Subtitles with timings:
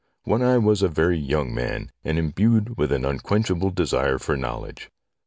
[0.23, 4.89] when I was a very young man, and imbued with an unquenchable desire for knowledge.